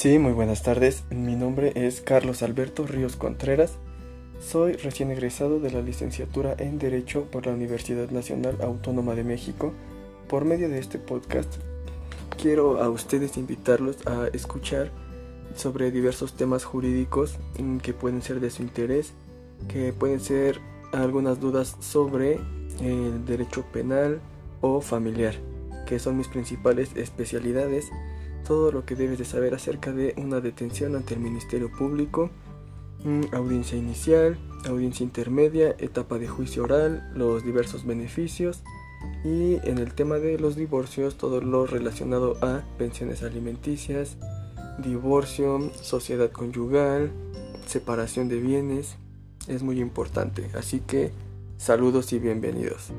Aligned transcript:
Sí, 0.00 0.18
muy 0.18 0.32
buenas 0.32 0.62
tardes. 0.62 1.04
Mi 1.10 1.36
nombre 1.36 1.72
es 1.74 2.00
Carlos 2.00 2.42
Alberto 2.42 2.86
Ríos 2.86 3.16
Contreras. 3.16 3.72
Soy 4.40 4.72
recién 4.72 5.10
egresado 5.10 5.60
de 5.60 5.70
la 5.70 5.82
licenciatura 5.82 6.54
en 6.58 6.78
Derecho 6.78 7.24
por 7.24 7.44
la 7.44 7.52
Universidad 7.52 8.08
Nacional 8.08 8.56
Autónoma 8.62 9.14
de 9.14 9.24
México. 9.24 9.74
Por 10.26 10.46
medio 10.46 10.70
de 10.70 10.78
este 10.78 10.98
podcast 10.98 11.52
quiero 12.40 12.82
a 12.82 12.88
ustedes 12.88 13.36
invitarlos 13.36 13.98
a 14.06 14.28
escuchar 14.28 14.90
sobre 15.54 15.90
diversos 15.90 16.32
temas 16.32 16.64
jurídicos 16.64 17.34
que 17.82 17.92
pueden 17.92 18.22
ser 18.22 18.40
de 18.40 18.48
su 18.48 18.62
interés, 18.62 19.12
que 19.68 19.92
pueden 19.92 20.20
ser 20.20 20.62
algunas 20.94 21.40
dudas 21.40 21.76
sobre 21.80 22.40
el 22.80 23.26
derecho 23.26 23.66
penal 23.70 24.22
o 24.62 24.80
familiar, 24.80 25.34
que 25.90 25.98
son 25.98 26.16
mis 26.16 26.28
principales 26.28 26.94
especialidades 26.94 27.90
todo 28.46 28.70
lo 28.70 28.86
que 28.86 28.94
debes 28.94 29.18
de 29.18 29.24
saber 29.24 29.54
acerca 29.54 29.92
de 29.92 30.14
una 30.16 30.40
detención 30.40 30.94
ante 30.94 31.14
el 31.14 31.20
Ministerio 31.20 31.68
Público, 31.68 32.30
mm, 33.02 33.34
audiencia 33.34 33.76
inicial, 33.76 34.38
audiencia 34.68 35.02
intermedia, 35.02 35.74
etapa 35.78 36.18
de 36.18 36.28
juicio 36.28 36.62
oral, 36.62 37.10
los 37.12 37.44
diversos 37.44 37.84
beneficios 37.84 38.62
y 39.24 39.56
en 39.68 39.78
el 39.78 39.92
tema 39.92 40.18
de 40.18 40.38
los 40.38 40.54
divorcios 40.54 41.16
todo 41.18 41.40
lo 41.40 41.66
relacionado 41.66 42.36
a 42.40 42.62
pensiones 42.78 43.24
alimenticias, 43.24 44.16
divorcio, 44.78 45.72
sociedad 45.74 46.30
conyugal, 46.30 47.10
separación 47.66 48.28
de 48.28 48.38
bienes, 48.38 48.96
es 49.48 49.64
muy 49.64 49.80
importante. 49.80 50.50
Así 50.54 50.78
que 50.78 51.10
saludos 51.58 52.12
y 52.12 52.20
bienvenidos. 52.20 52.92